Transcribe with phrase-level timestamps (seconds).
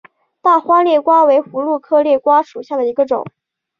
[0.41, 3.23] 大花裂瓜为葫芦科裂瓜属下的一个种。